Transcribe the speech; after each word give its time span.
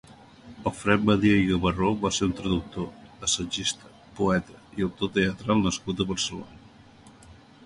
Alfred 0.69 1.03
Badia 1.09 1.35
i 1.41 1.43
Gabarró 1.49 1.89
va 2.05 2.11
ser 2.17 2.25
un 2.27 2.33
traductor, 2.39 2.87
assagista, 3.27 3.93
poeta 4.21 4.59
i 4.81 4.87
autor 4.89 5.13
teatral 5.19 5.63
nascut 5.69 6.03
a 6.03 6.09
Barcelona. 6.15 7.33